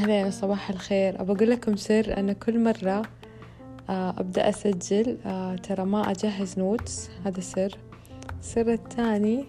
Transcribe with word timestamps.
أهلا 0.00 0.30
صباح 0.30 0.70
الخير. 0.70 1.20
أبى 1.20 1.32
أقول 1.32 1.50
لكم 1.50 1.76
سر. 1.76 2.16
أنا 2.16 2.32
كل 2.32 2.64
مرة 2.64 3.02
آه، 3.90 4.10
أبدأ 4.18 4.48
أسجل 4.48 5.18
آه، 5.26 5.56
ترى 5.56 5.84
ما 5.84 6.10
أجهز 6.10 6.58
نوتس 6.58 7.10
هذا 7.24 7.40
سر. 7.40 7.78
السر 8.40 8.72
الثاني 8.72 9.44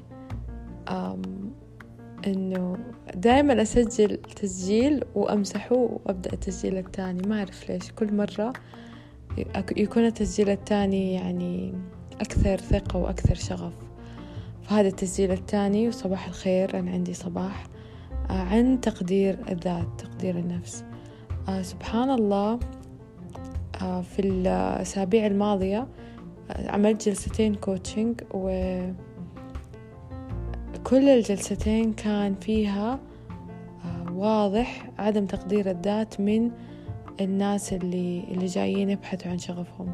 إنه 2.28 2.78
دائما 3.16 3.62
أسجل 3.62 4.18
تسجيل 4.18 5.04
وأمسحه 5.16 5.76
وأبدأ 5.76 6.34
التسجيل 6.34 6.78
الثاني. 6.78 7.28
ما 7.28 7.40
أعرف 7.40 7.70
ليش. 7.70 7.92
كل 7.92 8.14
مرة 8.14 8.54
يكون 9.78 10.06
التسجيل 10.06 10.50
الثاني 10.50 11.14
يعني 11.14 11.74
أكثر 12.22 12.58
ثقة 12.58 12.98
وأكثر 13.00 13.36
شغف. 13.36 13.74
فهذا 14.64 14.88
التسجيل 14.88 15.32
الثاني. 15.32 15.88
وصباح 15.88 16.28
الخير. 16.28 16.80
أنا 16.80 16.92
عندي 16.92 17.14
صباح. 17.14 17.68
عن 18.32 18.82
تقدير 18.82 19.38
الذات 19.50 19.88
تقدير 19.98 20.38
النفس. 20.38 20.84
آه، 21.50 21.62
سبحان 21.62 22.10
الله 22.10 22.60
آه، 23.82 24.02
في 24.02 24.20
الأسابيع 24.20 25.26
الماضية 25.28 25.88
عملت 26.50 27.10
جلستين 27.10 27.56
كوتشنج 27.56 28.22
وكل 28.34 28.94
الجلستين 31.10 31.94
كان 31.94 32.36
فيها 32.36 33.00
واضح 34.12 34.90
عدم 35.00 35.26
تقدير 35.26 35.72
الذات 35.72 36.20
من 36.20 36.52
الناس 37.22 37.74
اللي 37.74 38.24
اللي 38.32 38.46
جايين 38.46 38.90
يبحثوا 38.90 39.32
عن 39.32 39.38
شغفهم. 39.38 39.94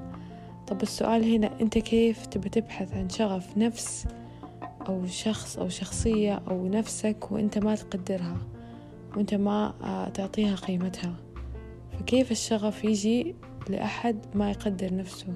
طب 0.67 0.81
السؤال 0.81 1.33
هنا 1.33 1.49
أنت 1.61 1.77
كيف 1.77 2.25
تبي 2.25 2.49
تبحث 2.49 2.93
عن 2.93 3.09
شغف 3.09 3.57
نفس 3.57 4.07
أو 4.87 5.05
شخص 5.05 5.57
أو 5.57 5.69
شخصية 5.69 6.41
أو 6.49 6.67
نفسك 6.67 7.31
وأنت 7.31 7.57
ما 7.57 7.75
تقدرها 7.75 8.37
وأنت 9.15 9.33
ما 9.33 9.73
آه، 9.83 10.09
تعطيها 10.09 10.55
قيمتها. 10.55 11.13
فكيف 11.99 12.31
الشغف 12.31 12.83
يجي 12.83 13.35
لأحد 13.69 14.25
ما 14.35 14.51
يقدر 14.51 14.95
نفسه؟ 14.95 15.33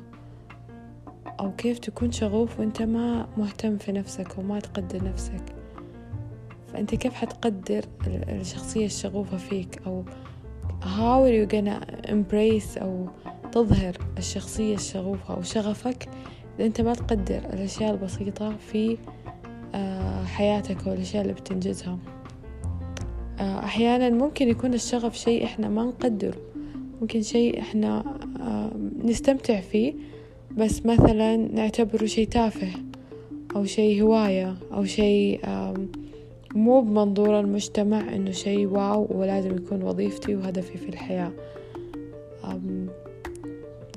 أو 1.40 1.56
كيف 1.56 1.80
تكون 1.80 2.12
شغوف 2.12 2.60
وأنت 2.60 2.82
ما 2.82 3.28
مهتم 3.38 3.78
في 3.78 3.92
نفسك 3.92 4.38
وما 4.38 4.60
تقدر 4.60 5.04
نفسك؟ 5.04 5.44
فأنت 6.74 6.96
كيف 6.96 7.14
حتقدر 7.14 7.86
الشخصية 8.08 8.86
الشغوفة 8.86 9.38
فيك؟ 9.38 9.82
أو 9.86 10.04
how 10.82 11.24
are 11.26 11.34
you 11.34 11.46
gonna 11.46 12.10
embrace 12.10 12.82
أو 12.82 13.08
تظهر 13.52 13.98
الشخصية 14.18 14.76
الشغوفة 14.76 15.34
أو 15.34 15.42
شغفك 15.42 16.10
إذا 16.56 16.66
أنت 16.66 16.82
ما 16.82 16.94
تقدر 16.94 17.38
الأشياء 17.38 17.92
البسيطة 17.92 18.56
في 18.58 18.98
حياتك 20.26 20.88
والأشياء 20.88 21.22
اللي 21.22 21.34
بتنجزها. 21.34 21.98
آه، 23.40 23.60
أحيانا 23.60 24.10
ممكن 24.10 24.48
يكون 24.50 24.74
الشغف 24.74 25.18
شيء 25.18 25.44
إحنا 25.44 25.70
ما 25.70 25.84
نقدره. 25.84 26.38
ممكن 27.02 27.22
شيء 27.22 27.60
إحنا 27.60 28.04
آه، 28.42 28.72
نستمتع 29.04 29.60
فيه 29.60 29.94
بس 30.58 30.86
مثلا 30.86 31.38
نعتبره 31.38 32.06
شيء 32.06 32.28
تافه 32.28 32.72
أو 33.56 33.66
شيء 33.66 34.04
هواية 34.04 34.56
أو 34.74 34.86
شيء 34.86 35.40
مو 36.56 36.82
بمنظور 36.82 37.40
المجتمع 37.40 38.16
إنه 38.16 38.32
شيء 38.32 38.68
واو 38.68 39.08
ولازم 39.10 39.58
يكون 39.58 39.84
وظيفتي 39.84 40.36
وهدفي 40.36 40.78
في 40.78 40.90
الحياة. 40.90 41.32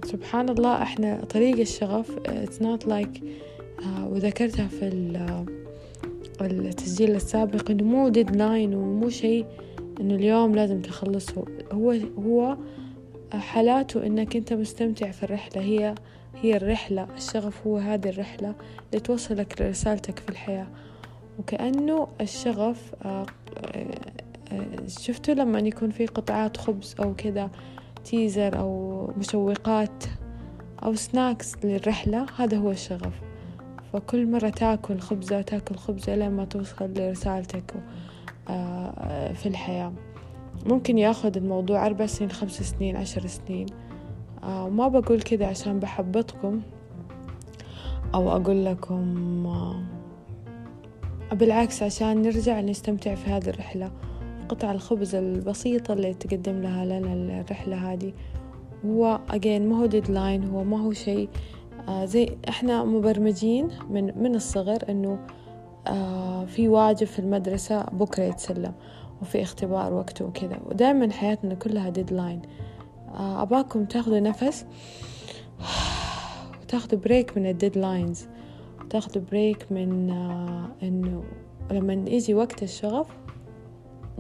سبحان 0.05 0.49
الله 0.49 0.83
إحنا 0.83 1.25
طريق 1.25 1.59
الشغف 1.59 2.11
it's 2.17 2.63
not 2.63 2.89
like 2.89 3.23
وذكرتها 4.11 4.69
في 4.69 4.89
التسجيل 6.41 7.15
السابق 7.15 7.71
إنه 7.71 7.85
مو 7.85 8.09
ديدلاين 8.09 8.75
ومو 8.75 9.09
شيء 9.09 9.47
إنه 10.01 10.15
اليوم 10.15 10.55
لازم 10.55 10.81
تخلصه. 10.83 11.45
هو 11.73 11.97
هو 12.19 12.57
حالاته 13.33 14.07
إنك 14.07 14.37
أنت 14.37 14.53
مستمتع 14.53 15.11
في 15.11 15.23
الرحلة. 15.23 15.63
هي 15.63 15.95
هي 16.43 16.57
الرحلة. 16.57 17.09
الشغف 17.17 17.67
هو 17.67 17.77
هذه 17.77 18.09
الرحلة 18.09 18.55
اللي 18.91 19.01
توصلك 19.01 19.61
لرسالتك 19.61 20.19
في 20.19 20.29
الحياة. 20.29 20.67
وكأنه 21.39 22.09
الشغف 22.21 22.95
آه، 23.05 23.27
آه، 24.53 24.67
شفتوا 24.87 25.35
لما 25.35 25.59
يكون 25.59 25.91
في 25.91 26.07
قطعات 26.07 26.57
خبز 26.57 26.95
أو 27.01 27.15
كذا 27.15 27.51
تيزر 28.05 28.59
أو 28.59 29.11
مشوقات 29.19 30.05
أو 30.83 30.95
سناكس 30.95 31.53
للرحلة؟ 31.65 32.27
هذا 32.37 32.57
هو 32.57 32.71
الشغف. 32.71 33.24
فكل 33.95 34.31
مرة 34.31 34.49
تاكل 34.49 34.99
خبزة 34.99 35.43
تاكل 35.43 35.75
خبزة 35.77 36.17
لما 36.17 36.45
توصل 36.45 36.95
لرسالتك 36.95 37.75
آه، 38.49 39.33
في 39.33 39.47
الحياة. 39.47 39.93
ممكن 40.67 40.99
ياخذ 40.99 41.37
الموضوع 41.37 41.87
أربع 41.87 42.07
سنين 42.07 42.31
خمس 42.31 42.63
سنين 42.63 42.97
عشر 42.97 43.27
سنين. 43.27 43.67
آه، 44.43 44.65
وما 44.65 44.89
بقول 44.89 45.23
كذا 45.23 45.47
عشان 45.47 45.81
بحبطكم 45.81 46.61
أو 48.15 48.31
أقول 48.37 48.65
لكم 48.65 49.47
آه، 49.47 49.83
بالعكس 51.33 51.83
عشان 51.83 52.23
نرجع 52.23 52.61
نستمتع 52.61 53.15
في 53.15 53.31
هذه 53.31 53.49
الرحلة. 53.49 53.91
قطع 54.49 54.73
الخبز 54.73 55.15
البسيطة 55.15 55.93
اللي 55.93 56.15
تقدم 56.15 56.63
لها 56.63 56.85
لنا 56.85 57.41
الرحلة 57.41 57.93
هذه. 57.93 58.13
هو 58.87 59.21
again 59.31 59.69
ما 59.69 59.79
هو 59.79 59.87
deadline 59.87 60.45
هو 60.45 60.65
ما 60.65 60.81
هو 60.81 60.93
شيء 60.93 61.29
زي 62.05 62.37
إحنا 62.49 62.85
مبرمجين 62.85 63.69
من 63.91 64.23
من 64.23 64.35
الصغر 64.35 64.79
إنه 64.89 65.19
آه 65.87 66.45
في 66.45 66.69
واجب 66.69 67.07
في 67.07 67.19
المدرسة 67.19 67.83
بكرة 67.83 68.23
يتسلم 68.23 68.73
وفي 69.23 69.43
اختبار 69.43 69.95
وقته 69.95 70.25
وكذا. 70.25 70.59
ودائما 70.67 71.13
حياتنا 71.13 71.55
كلها 71.55 71.89
deadline 71.89 72.43
آه 73.15 73.43
أباكم 73.43 73.85
تاخذوا 73.85 74.21
نفس 74.21 74.67
وتاخذوا 76.63 77.01
break 77.01 77.39
من 77.39 77.47
ال 77.47 77.55
deadlines 77.55 78.27
وتاخذوا 78.81 79.25
break 79.31 79.73
من 79.73 80.11
آه 80.11 80.69
إنه 80.83 81.25
لما 81.71 81.93
يجي 81.93 82.35
وقت 82.35 82.63
الشغف 82.63 83.07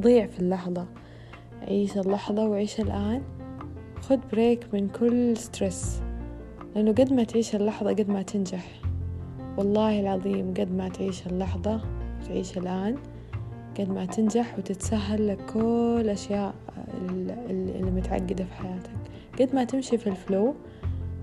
ضيع 0.00 0.26
في 0.26 0.38
اللحظة. 0.38 0.86
عيش 1.62 1.98
اللحظة 1.98 2.48
وعيش 2.48 2.80
الآن. 2.80 3.22
خد 4.00 4.20
break 4.32 4.74
من 4.74 4.88
كل 4.88 5.36
stress 5.36 6.03
لأنه 6.74 6.92
قد 6.92 7.12
ما 7.12 7.24
تعيش 7.24 7.54
اللحظة 7.54 7.90
قد 7.90 8.08
ما 8.08 8.22
تنجح. 8.22 8.80
والله 9.58 10.00
العظيم 10.00 10.54
قد 10.54 10.72
ما 10.72 10.88
تعيش 10.88 11.26
اللحظة 11.26 11.80
تعيش 12.28 12.58
الآن 12.58 12.96
قد 13.78 13.90
ما 13.90 14.04
تنجح 14.04 14.58
وتتسهل 14.58 15.28
لك 15.28 15.38
كل 15.52 15.98
الأشياء 16.00 16.54
اللي 17.50 17.90
متعقدة 17.90 18.44
في 18.44 18.54
حياتك. 18.54 18.90
قد 19.40 19.54
ما 19.54 19.64
تمشي 19.64 19.98
في 19.98 20.06
ال 20.06 20.16
flow 20.16 20.54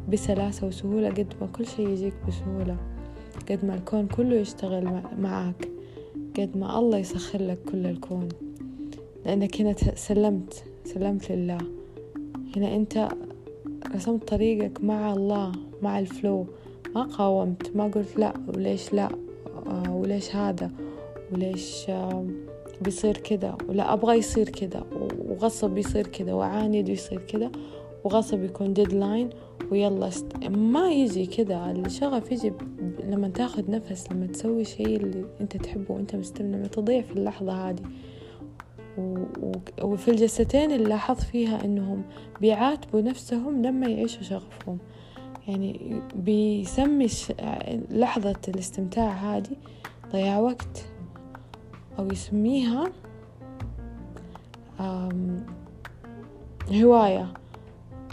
بسلاسة 0.10 0.68
وسهولة 0.68 1.10
قد 1.10 1.34
ما 1.42 1.48
كل 1.48 1.66
شيء 1.66 1.90
يجيك 1.90 2.14
بسهولة 2.28 2.78
قد 3.50 3.66
ما 3.66 3.76
الكون 3.76 4.08
كله 4.08 4.36
يشتغل 4.36 5.02
معاك 5.20 5.68
قد 6.38 6.58
ما 6.58 6.80
الله 6.80 6.98
يسخر 6.98 7.42
لك 7.42 7.60
كل 7.72 7.86
الكون. 7.86 8.30
لأنك 9.26 9.62
هنا 9.62 9.74
سلمت 9.96 10.64
سلمت 10.86 11.32
لله. 11.32 11.58
هنا 12.56 12.76
أنت 12.76 13.10
رسمت 13.96 14.28
طريقك 14.28 14.84
مع 14.84 15.14
الله 15.14 15.52
مع 15.82 16.00
الفلو. 16.00 16.46
ما 16.96 17.04
قاومت 17.04 17.76
ما 17.76 17.88
قلت 17.88 18.18
لا 18.18 18.34
وليش 18.48 18.94
لا؟ 18.94 19.10
آه، 19.68 19.96
وليش 19.96 20.36
هذا؟ 20.36 20.72
وليش 21.32 21.90
آه، 21.90 22.26
بيصير 22.82 23.18
كذا؟ 23.18 23.58
ولا 23.70 23.94
أبغى 23.94 24.18
يصير 24.18 24.50
كذا. 24.50 24.84
وغصب 25.30 25.78
يصير 25.78 26.08
كذا 26.08 26.34
وعاند 26.34 26.90
ويصير 26.90 27.20
كذا. 27.20 27.52
وغصب 28.04 28.44
يكون 28.44 28.74
ديدلاين 28.74 29.30
ويلا 29.72 30.08
است... 30.08 30.26
ما 30.50 30.92
يجي 30.92 31.26
كذا. 31.26 31.72
الشغف 31.72 32.32
يجي 32.32 32.54
لما 33.10 33.30
تاخذ 33.30 33.72
نفس 33.72 34.12
لما 34.12 34.26
تسوي 34.28 34.66
شيء 34.66 34.98
اللي 34.98 35.26
أنت 35.42 35.58
تحبه 35.58 35.96
وأنت 35.96 36.16
مستمتع 36.16 36.68
تضيع 36.68 37.02
في 37.02 37.14
اللحظة 37.14 37.70
هذه. 37.70 37.84
وفي 39.82 40.12
الجلستين 40.12 40.72
اللي 40.72 40.90
لاحظت 40.90 41.22
فيها 41.22 41.66
إنهم 41.66 42.04
بيعاتبوا 42.42 43.02
نفسهم 43.02 43.62
لما 43.62 43.88
يعيشوا 43.88 44.24
شغفهم. 44.24 44.78
يعني 45.48 46.02
بيسمي 46.16 47.08
لحظة 47.90 48.40
الاستمتاع 48.48 49.10
هذه 49.12 49.56
ضياع 50.12 50.40
وقت 50.40 50.86
أو 52.00 52.12
يسميها 52.12 52.86
هواية 56.72 57.34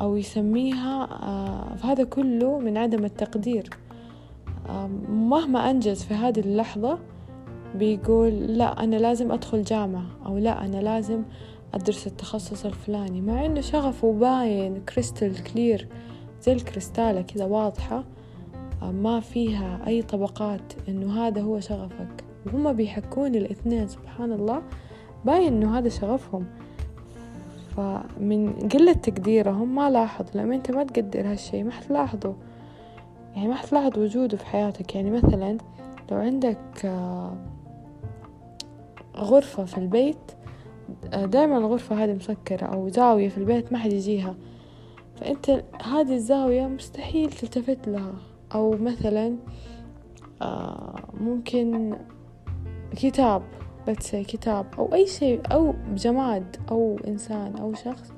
أو 0.00 0.16
يسميها 0.16 1.06
فهذا 1.76 2.04
كله 2.04 2.58
من 2.58 2.76
عدم 2.76 3.04
التقدير. 3.04 3.70
مهما 5.08 5.70
أنجز 5.70 6.02
في 6.02 6.14
هذه 6.14 6.40
اللحظة 6.40 6.98
بيقول 7.74 8.32
لا 8.32 8.84
أنا 8.84 8.96
لازم 8.96 9.32
أدخل 9.32 9.62
جامعة 9.62 10.06
أو 10.26 10.38
لا 10.38 10.64
أنا 10.64 10.76
لازم 10.76 11.22
أدرس 11.74 12.06
التخصص 12.06 12.66
الفلاني. 12.66 13.20
مع 13.20 13.46
إنه 13.46 13.60
شغفه 13.60 14.12
باين 14.12 14.80
كريستال 14.80 15.44
كلير 15.44 15.88
زي 16.42 16.52
الكريستالة 16.52 17.22
كذا 17.22 17.44
واضحة 17.44 18.04
ما 18.82 19.20
فيها 19.20 19.80
أي 19.86 20.02
طبقات 20.02 20.72
إنه 20.88 21.26
هذا 21.26 21.40
هو 21.40 21.60
شغفك. 21.60 22.24
وهم 22.46 22.72
بيحكون 22.72 23.34
الاثنين 23.34 23.88
سبحان 23.88 24.32
الله 24.32 24.62
باين 25.24 25.46
إنه 25.52 25.78
هذا 25.78 25.88
شغفهم. 25.88 26.46
فمن 27.76 28.52
قلة 28.52 28.92
تقديرهم 28.92 29.74
ما 29.74 29.90
لاحظوا 29.90 30.42
لما 30.42 30.54
أنت 30.54 30.70
ما 30.70 30.84
تقدر 30.84 31.30
هالشي 31.30 31.62
ما 31.62 31.70
حتلاحظه. 31.70 32.34
يعني 33.36 33.48
ما 33.48 33.54
حتلاحظ 33.54 33.98
وجوده 33.98 34.36
في 34.36 34.46
حياتك. 34.46 34.94
يعني 34.94 35.10
مثلا 35.10 35.58
لو 36.10 36.16
عندك 36.18 36.84
آه، 36.84 37.32
غرفة 39.20 39.64
في 39.64 39.78
البيت 39.78 40.32
آه، 41.12 41.24
دائما 41.24 41.58
الغرفة 41.58 42.04
هذه 42.04 42.12
مسكرة 42.12 42.66
أو 42.66 42.88
زاوية 42.88 43.28
في 43.28 43.38
البيت 43.38 43.72
ما 43.72 43.78
حد 43.78 43.92
يجيها. 43.92 44.34
فأنت 45.16 45.64
هذه 45.84 46.14
الزاوية 46.14 46.66
مستحيل 46.66 47.30
تلتفت 47.30 47.88
لها. 47.88 48.14
أو 48.54 48.70
مثلا 48.70 49.36
آه، 50.42 50.96
ممكن 51.20 51.96
كتاب 52.96 53.42
بس 53.88 54.16
كتاب 54.16 54.66
أو 54.78 54.94
أي 54.94 55.06
شيء 55.06 55.40
أو 55.52 55.74
جماد 55.94 56.56
أو 56.70 56.98
إنسان 57.06 57.56
أو 57.56 57.74
شخص 57.74 58.12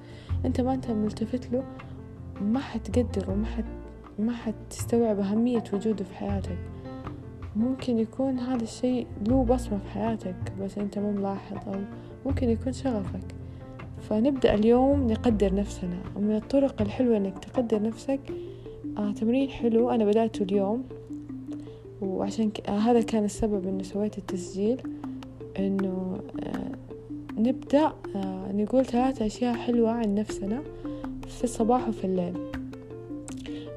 أنت 0.44 0.60
ما 0.60 0.74
أنت 0.74 0.90
ملتفت 0.90 1.52
له 1.52 1.64
ما 2.40 2.60
حتقدره 2.60 3.34
ما 3.34 3.46
حت 3.46 3.64
ما 4.18 4.32
حتستوعب 4.32 5.20
أهمية 5.20 5.64
وجوده 5.72 6.04
في 6.04 6.14
حياتك. 6.14 6.58
ممكن 7.56 7.98
يكون 7.98 8.38
هذا 8.38 8.62
الشيء 8.62 9.06
له 9.28 9.44
بصمة 9.44 9.78
في 9.78 9.90
حياتك 9.90 10.36
بس 10.60 10.78
أنت 10.78 10.98
مو 10.98 11.12
ملاحظ 11.12 11.56
أو 11.68 11.80
ممكن 12.26 12.50
يكون 12.50 12.72
شغفك. 12.72 13.34
فنبدأ 14.00 14.54
اليوم 14.54 15.06
نقدر 15.06 15.54
نفسنا. 15.54 15.98
ومن 16.16 16.36
الطرق 16.36 16.82
الحلوة 16.82 17.16
إنك 17.16 17.38
تقدر 17.38 17.82
نفسك 17.82 18.20
آه 18.98 19.12
تمرين 19.12 19.48
حلو. 19.48 19.90
أنا 19.90 20.04
بدأته 20.04 20.42
اليوم 20.42 20.84
وعشان 22.02 22.50
ك... 22.50 22.68
آه 22.68 22.78
هذا 22.78 23.00
كان 23.00 23.24
السبب 23.24 23.68
إنه 23.68 23.82
سويت 23.82 24.18
التسجيل 24.18 24.80
إنه 25.58 26.20
آه 26.42 26.72
نبدأ 27.38 27.92
آه 28.16 28.52
نقول 28.52 28.84
ثلاثة 28.86 29.26
أشياء 29.26 29.54
حلوة 29.54 29.90
عن 29.90 30.14
نفسنا 30.14 30.62
في 31.28 31.44
الصباح 31.44 31.88
وفي 31.88 32.04
الليل. 32.04 32.49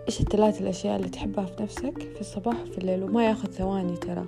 إيش 0.07 0.21
الثلاث 0.21 0.61
الأشياء 0.61 0.95
اللي 0.95 1.09
تحبها 1.09 1.45
في 1.45 1.63
نفسك 1.63 2.00
في 2.13 2.21
الصباح 2.21 2.61
وفي 2.61 2.77
الليل؟ 2.77 3.03
وما 3.03 3.25
ياخذ 3.25 3.51
ثواني 3.51 3.97
ترى. 3.97 4.25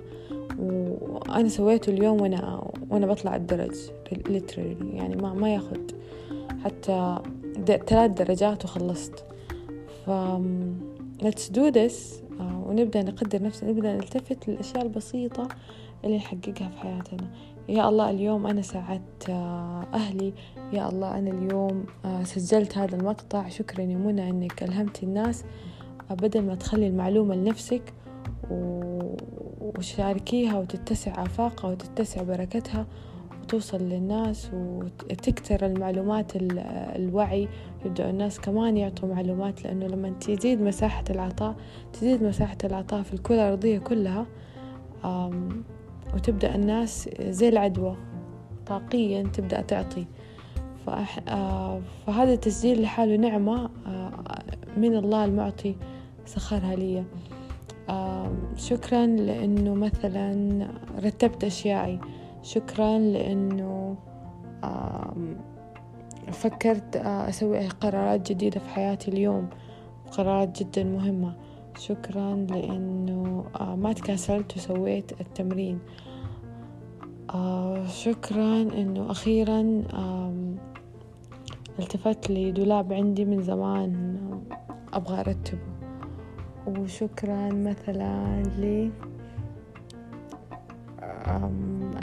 وأنا 0.58 1.48
سويته 1.48 1.90
اليوم 1.90 2.20
وأنا 2.20 2.70
وأنا 2.90 3.06
بطلع 3.06 3.36
الدرج 3.36 3.76
literally 4.10 4.94
يعني 4.94 5.16
ما 5.16 5.34
ما 5.34 5.54
ياخذ 5.54 5.80
حتى 6.64 7.18
ثلاث 7.66 8.10
درجات 8.10 8.64
وخلصت. 8.64 9.24
ف 10.06 10.10
let's 11.22 11.52
do 11.52 11.72
this. 11.72 12.26
آه، 12.40 12.64
ونبدأ 12.66 13.02
نقدر 13.02 13.42
نفسنا 13.42 13.70
نبدأ 13.70 13.92
نلتفت 13.92 14.48
للأشياء 14.48 14.82
البسيطة 14.82 15.48
اللي 16.04 16.16
نحققها 16.16 16.68
في 16.68 16.78
حياتنا. 16.78 17.30
يا 17.68 17.88
الله 17.88 18.10
اليوم 18.10 18.46
أنا 18.46 18.62
ساعدت 18.62 19.30
آه، 19.30 19.86
أهلي. 19.94 20.32
يا 20.72 20.88
الله 20.88 21.18
أنا 21.18 21.30
اليوم 21.30 21.84
آه، 22.04 22.22
سجلت 22.22 22.78
هذا 22.78 22.96
المقطع. 22.96 23.48
شكرا 23.48 23.80
يا 23.80 23.96
منى 23.96 24.30
أنك 24.30 24.62
ألهمتي 24.62 25.06
الناس. 25.06 25.44
بدل 26.10 26.42
ما 26.42 26.54
تخلي 26.54 26.86
المعلومة 26.86 27.34
لنفسك 27.34 27.82
وشاركيها 29.78 30.58
وتتسع 30.58 31.22
آفاقها 31.22 31.70
وتتسع 31.70 32.22
بركتها 32.22 32.86
وتوصل 33.42 33.78
للناس 33.82 34.50
وتكتر 34.54 35.66
المعلومات 35.66 36.32
الوعي. 36.96 37.48
يبدأ 37.84 38.10
الناس 38.10 38.40
كمان 38.40 38.76
يعطوا 38.76 39.08
معلومات 39.14 39.64
لأنه 39.64 39.86
لما 39.86 40.10
تزيد 40.10 40.60
مساحة 40.60 41.04
العطاء 41.10 41.54
تزيد 41.92 42.22
مساحة 42.22 42.58
العطاء 42.64 43.02
في 43.02 43.14
الكرة 43.14 43.34
الأرضية 43.34 43.78
كلها 43.78 44.26
وتبدأ 46.14 46.54
الناس 46.54 47.10
زي 47.20 47.48
العدوى. 47.48 47.96
طاقيا 48.66 49.22
تبدأ 49.22 49.60
تعطي. 49.60 50.06
آه، 51.28 51.80
فهذا 52.06 52.32
التسجيل 52.32 52.82
لحاله 52.82 53.16
نعمة 53.16 53.70
آه، 53.86 54.12
من 54.76 54.96
الله 54.96 55.24
المعطي 55.24 55.76
سخرها 56.26 56.76
لي. 56.76 57.04
شكرا 58.56 59.06
لأنه 59.06 59.74
مثلا 59.74 60.66
رتبت 61.04 61.44
أشيائي. 61.44 62.00
شكرا 62.42 62.98
لأنه 62.98 63.96
فكرت 66.32 66.96
آه، 66.96 67.28
أسوي 67.28 67.68
قرارات 67.68 68.32
جديدة 68.32 68.60
في 68.60 68.68
حياتي 68.68 69.10
اليوم. 69.10 69.48
قرارات 70.12 70.62
جدا 70.62 70.84
مهمة. 70.84 71.36
شكرا 71.78 72.34
لأنه 72.34 73.44
ما 73.76 73.92
تكاسلت 73.92 74.56
وسويت 74.56 75.20
التمرين. 75.20 75.78
شكرا 77.86 78.62
أنه 78.62 79.10
أخيرا 79.10 79.82
التفت 81.78 82.30
لي 82.30 82.52
دولاب 82.52 82.92
عندي 82.92 83.24
من 83.24 83.42
زمان 83.42 84.18
أبغى 84.92 85.20
أرتبه. 85.20 85.58
وشكرا 86.66 87.48
مثلا 87.52 88.42
ل 88.42 88.90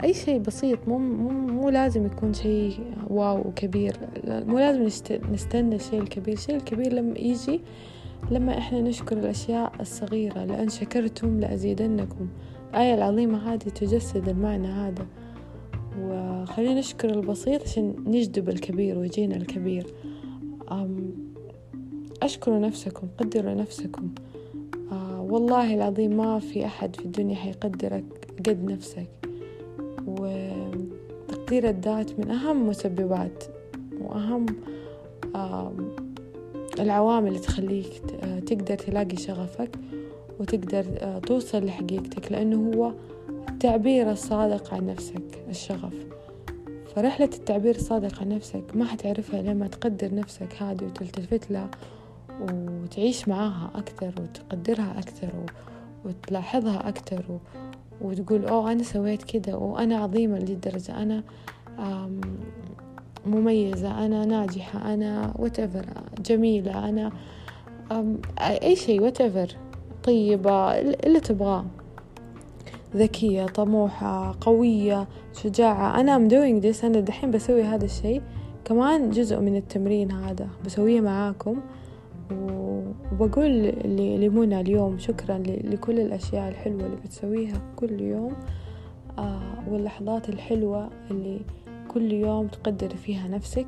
أي 0.04 0.14
شيء 0.14 0.38
بسيط 0.38 0.88
مو, 0.88 0.98
مو, 0.98 1.30
مو 1.30 1.68
لازم 1.68 2.06
يكون 2.06 2.32
شيء 2.32 2.80
واو 3.10 3.52
كبير. 3.56 3.96
مو 4.26 4.58
لازم 4.58 5.10
نستنى 5.32 5.76
الشيء 5.76 6.00
الكبير. 6.00 6.34
الشيء 6.34 6.56
الكبير 6.56 6.92
لما 6.92 7.18
يجي 7.18 7.60
لما 8.30 8.58
إحنا 8.58 8.80
نشكر 8.80 9.18
الأشياء 9.18 9.72
الصغيرة 9.80 10.44
لأن 10.44 10.68
شكرتم 10.68 11.40
لأزيدنكم. 11.40 12.28
الآية 12.70 12.94
العظيمة 12.94 13.52
هذه 13.52 13.58
تجسد 13.58 14.28
المعنى 14.28 14.68
هذا. 14.68 15.06
وخلينا 16.00 16.78
نشكر 16.78 17.10
البسيط 17.10 17.62
عشان 17.62 17.94
نجذب 18.06 18.48
الكبير 18.48 18.98
ويجينا 18.98 19.36
الكبير. 19.36 19.86
أشكروا 22.22 22.58
نفسكم 22.58 23.06
قدروا 23.18 23.54
نفسكم. 23.54 24.10
آه 24.92 25.20
والله 25.20 25.74
العظيم 25.74 26.16
ما 26.16 26.38
في 26.38 26.66
أحد 26.66 26.96
في 26.96 27.04
الدنيا 27.04 27.36
حيقدرك 27.36 28.04
قد 28.46 28.64
نفسك. 28.64 29.08
وتقدير 30.06 31.68
الذات 31.68 32.18
من 32.18 32.30
أهم 32.30 32.68
مسببات 32.68 33.44
وأهم 34.00 34.46
العوامل 36.80 37.28
اللي 37.28 37.38
تخليك 37.38 38.02
آه، 38.22 38.38
تقدر 38.38 38.74
تلاقي 38.74 39.16
شغفك 39.16 39.70
وتقدر 40.40 40.84
آه، 40.98 41.18
توصل 41.18 41.64
لحقيقتك 41.64 42.32
لأنه 42.32 42.72
هو 42.76 42.92
التعبير 43.48 44.10
الصادق 44.10 44.74
عن 44.74 44.86
نفسك 44.86 45.44
الشغف. 45.48 45.94
فرحلة 46.96 47.30
التعبير 47.34 47.74
الصادق 47.74 48.20
عن 48.20 48.28
نفسك 48.28 48.64
ما 48.74 48.84
حتعرفها 48.84 49.42
لما 49.42 49.66
تقدر 49.66 50.14
نفسك 50.14 50.62
هذه 50.62 50.84
وتلتفت 50.84 51.50
لها 51.50 51.70
وتعيش 52.40 53.28
معاها 53.28 53.70
أكثر 53.74 54.12
وتقدرها 54.20 54.98
أكثر 54.98 55.30
وتلاحظها 56.04 56.88
أكثر 56.88 57.38
وتقول 58.00 58.44
أوه 58.44 58.72
أنا 58.72 58.82
سويت 58.82 59.22
كده 59.22 59.56
وأنا 59.56 59.96
عظيمة 59.96 60.38
للدرجة 60.38 61.02
أنا 61.02 61.22
مميزة 63.26 64.06
أنا 64.06 64.24
ناجحة 64.24 64.94
أنا 64.94 65.34
whatever 65.38 65.86
جميلة 66.20 66.88
أنا 66.88 67.12
أي 68.40 68.76
شيء 68.76 69.10
whatever 69.10 69.50
طيبة 70.04 70.72
اللي 70.80 71.20
تبغاه. 71.20 71.64
ذكية 72.96 73.46
طموحة 73.46 74.34
قوية 74.40 75.08
شجاعة. 75.32 76.00
أنا 76.00 76.18
I'm 76.18 76.30
doing 76.30 76.64
this 76.64 76.84
أنا 76.84 77.00
دحين 77.00 77.30
بسوي 77.30 77.62
هذا 77.62 77.84
الشيء. 77.84 78.22
كمان 78.64 79.10
جزء 79.10 79.40
من 79.40 79.56
التمرين 79.56 80.10
هذا 80.12 80.48
بسويه 80.64 81.00
معاكم. 81.00 81.60
وبقول 83.12 83.72
لمنى 84.20 84.60
اليوم 84.60 84.98
شكرا 84.98 85.38
لكل 85.46 86.00
الأشياء 86.00 86.48
الحلوة 86.48 86.86
اللي 86.86 86.96
بتسويها 86.96 87.62
كل 87.76 88.00
يوم. 88.00 88.32
آه 89.18 89.64
واللحظات 89.70 90.28
الحلوة 90.28 90.90
اللي 91.10 91.40
كل 91.94 92.12
يوم 92.12 92.46
تقدر 92.46 92.88
فيها 92.96 93.28
نفسك 93.28 93.66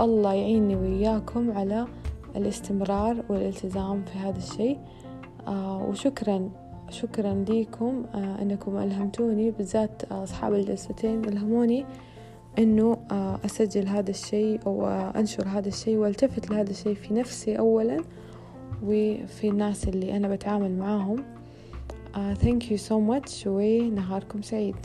والله 0.00 0.32
يعيني 0.32 0.76
وياكم 0.76 1.52
على 1.52 1.86
الاستمرار 2.36 3.24
والالتزام 3.28 4.04
في 4.04 4.18
هذا 4.18 4.38
الشيء. 4.38 4.78
آه 5.46 5.86
وشكرا 5.88 6.50
شكرا 6.90 7.44
ليكم 7.48 8.04
آه 8.14 8.42
إنكم 8.42 8.76
ألهمتوني 8.76 9.50
بالذات 9.50 10.04
أصحاب 10.12 10.54
الجلستين 10.54 11.24
ألهموني 11.24 11.84
إنه 12.58 12.96
آه 13.10 13.38
أسجل 13.44 13.86
هذا 13.88 14.10
الشيء 14.10 14.60
أو 14.66 14.86
أنشر 14.88 15.48
هذا 15.48 15.68
الشيء 15.68 15.96
وألتفت 15.96 16.50
لهذا 16.50 16.70
الشيء 16.70 16.94
في 16.94 17.14
نفسي 17.14 17.58
اولا 17.58 17.96
وفي 18.82 19.48
الناس 19.48 19.88
اللي 19.88 20.16
أنا 20.16 20.28
بتعامل 20.28 20.78
معاهم. 20.78 21.24
thank 22.14 22.62
you 22.70 22.78
so 22.78 22.94
much 23.10 23.46
ونهاركم 23.46 24.42
سعيد. 24.42 24.76